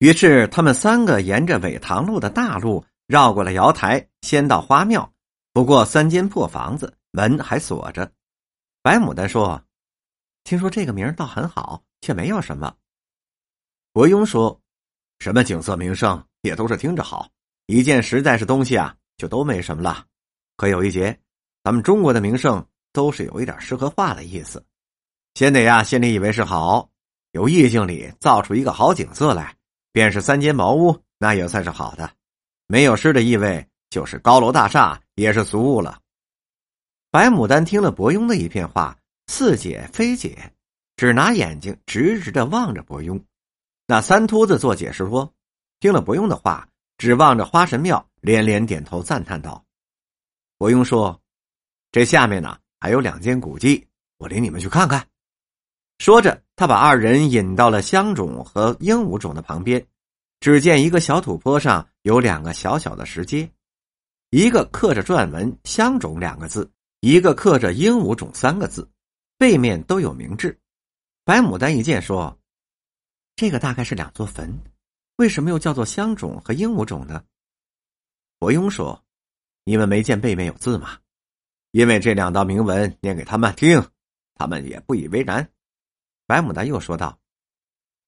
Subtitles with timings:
[0.00, 5.12] 于是他们三个沿着苇塘路的大路绕过了瑶台，先到花庙。
[5.52, 8.10] 不过三间破房子门还锁着。
[8.80, 9.62] 白牡丹说
[10.42, 12.74] ：“听说这个名倒很好，却没有什么。”
[13.92, 14.58] 伯庸说
[15.20, 17.28] ：“什么景色名胜也都是听着好，
[17.66, 20.06] 一件实在是东西啊，就都没什么了。
[20.56, 21.14] 可有一节，
[21.62, 24.64] 咱们中国的名胜都是有一点诗和画的意思，
[25.34, 26.88] 先得呀心里以为是好，
[27.32, 29.54] 由意境里造出一个好景色来。”
[29.92, 32.10] 便是三间茅屋，那也算是好的。
[32.66, 36.00] 没有诗的意味，就是高楼大厦也是俗物了。
[37.10, 40.52] 白牡丹听了伯庸的一片话，似解非解，
[40.96, 43.20] 只拿眼睛直直的望着伯庸。
[43.86, 45.34] 那三秃子做解释说，
[45.80, 49.64] 听了伯庸的话，只望着花神庙，连连点头赞叹道
[50.56, 51.20] ：“伯庸说，
[51.90, 53.84] 这下面呢还有两间古迹，
[54.18, 55.04] 我领你们去看看。”
[56.00, 59.86] 说着，他把二人引到了香冢和鹦鹉冢的旁边。
[60.40, 63.50] 只见一个小土坡上有两个小小的石阶，
[64.30, 68.90] 一个刻着篆文“香冢”两个字，一个刻着“鹦鹉冢”三个字，
[69.36, 70.58] 背面都有明志。
[71.22, 72.34] 白牡丹一见说
[73.36, 74.58] ：“这个大概是两座坟，
[75.16, 77.22] 为什么又叫做香冢和鹦鹉冢呢？”
[78.40, 79.04] 伯庸说
[79.64, 80.96] ：“你们没见背面有字吗？
[81.72, 83.86] 因为这两道铭文念给他们听，
[84.36, 85.46] 他们也不以为然。”
[86.30, 87.18] 白牡丹又说道：“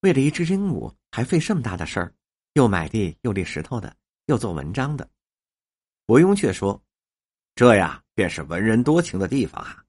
[0.00, 2.14] 为了一只鹦鹉，还费这么大的事儿，
[2.54, 5.06] 又买地，又立石头的，又做文章的。”
[6.06, 6.82] 伯庸却说
[7.54, 9.84] ：“这呀，便是文人多情的地方啊！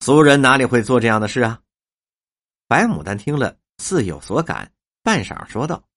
[0.00, 1.62] 俗人哪里会做这样的事啊？”
[2.66, 4.72] 白牡丹听了，似有所感，
[5.04, 5.88] 半晌说道：“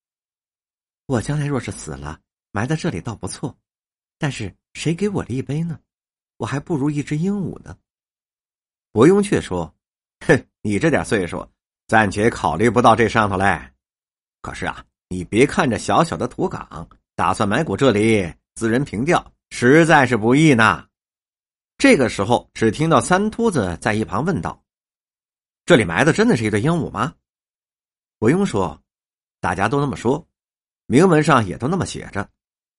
[1.08, 3.58] 我将来若是死了，埋在这里倒不错，
[4.20, 5.80] 但是谁给我立碑呢？
[6.38, 7.76] 我还不如一只鹦鹉呢。”
[8.94, 9.76] 伯庸却说
[10.28, 11.44] ：“哼，你这点岁数。”
[11.92, 13.70] 暂且考虑不到这上头来，
[14.42, 20.88] 可是啊，你别看这小小的土岗，打算埋骨这里，自人凭吊，实在是不易呢。
[21.78, 24.64] 这个时候，只听到三秃子在一旁问道
[25.68, 27.14] ：“这里埋的真的是一对鹦鹉吗？”
[28.20, 28.82] 不用说，
[29.42, 30.26] 大家都那么说，
[30.86, 32.26] 铭文上也都那么写着。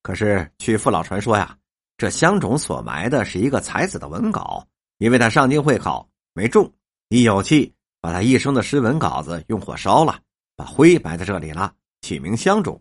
[0.03, 1.55] 可是据父老传说呀，
[1.99, 6.73] 这乡种所埋的是一个才子的文稿，因为他上京会考没中，
[7.11, 7.75] 一有气。
[8.03, 10.21] 把他一生的诗文稿子用火烧了，
[10.57, 12.79] 把灰埋在这里了，起名香冢，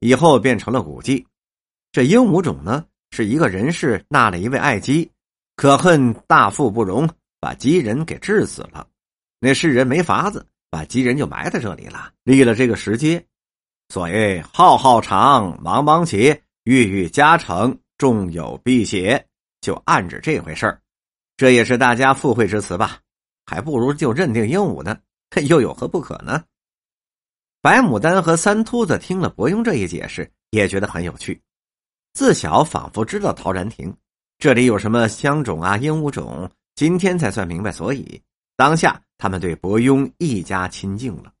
[0.00, 1.24] 以后变成了古迹。
[1.92, 5.08] 这鹦鹉冢呢，是一个人士纳了一位爱姬，
[5.56, 7.06] 可恨大富不容，
[7.38, 8.88] 把姬人给治死了。
[9.38, 13.22] 那世人没法子，把鸡人就埋在这里了，立了这个石阶。
[13.90, 19.22] 所谓浩浩长，茫茫斜，郁郁加成，众有辟邪，
[19.60, 20.80] 就暗指这回事儿。
[21.36, 23.00] 这也是大家附会之词吧。
[23.44, 24.98] 还不如就认定鹦鹉呢，
[25.48, 26.44] 又有何不可呢？
[27.60, 31.40] 白牡丹和三秃子听了伯庸这一解释，也觉得很有趣。
[32.12, 33.96] 自小仿佛知道陶然亭
[34.38, 38.20] 这里有什么香种啊、鹦鹉种，今天才算明白所以。
[38.56, 41.32] 当下他们对伯庸一家亲近了。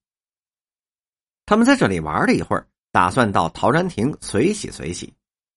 [1.44, 5.12] 他们在这里玩了一会儿，打算到陶然亭随喜随喜。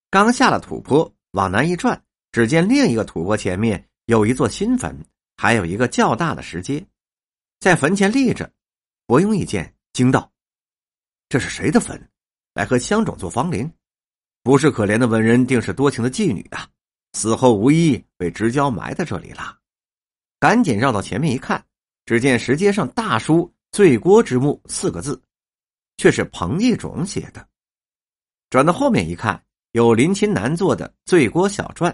[0.10, 2.02] 刚下了土坡，往南一转，
[2.32, 4.98] 只见另一个土坡前面有一座新坟。
[5.38, 6.86] 还有一个较大的石阶，
[7.60, 8.52] 在坟前立着。
[9.08, 10.32] 伯庸一见，惊道
[11.30, 12.10] ：“这是谁的坟？
[12.54, 13.72] 来和香冢做芳邻？
[14.42, 16.68] 不是可怜的文人，定是多情的妓女啊！
[17.14, 19.60] 死后无疑被直交埋在这里了。”
[20.40, 21.64] 赶紧绕到前面一看，
[22.06, 25.22] 只见石阶上大书“醉郭之墓”四个字，
[25.98, 27.48] 却是彭义种写的。
[28.50, 29.44] 转到后面一看，
[29.74, 31.92] 有林清南做的《醉郭小传》。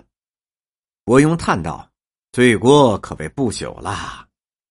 [1.04, 1.91] 伯庸叹道。
[2.32, 4.26] 罪过可谓不朽了，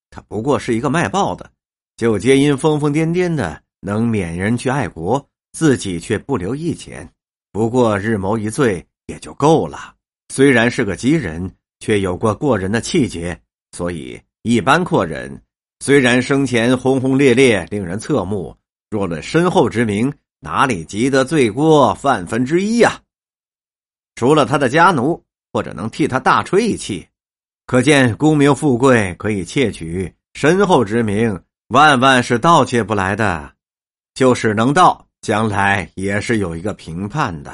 [0.08, 1.50] 他不过是一个卖报的，
[1.96, 7.06] 就皆因疯疯癫癫的能免人去爱国，自己却不留一钱，
[7.52, 9.94] 不过日谋一醉也就够了。
[10.30, 13.38] 虽然是个吉人，却有过过人的气节，
[13.72, 15.42] 所以一般阔人
[15.80, 18.56] 虽然生前轰轰烈烈，令人侧目，
[18.88, 23.02] 若论身后之名，哪里及得罪过万分之一呀？
[24.14, 25.22] 除了他的家奴，
[25.52, 27.06] 或者能替他大吹一气。
[27.70, 33.52] 可见功名富贵可以窃取，身后之名万万是盗窃不来的。
[34.12, 37.52] 就是能盗，将来也是有一个评判的。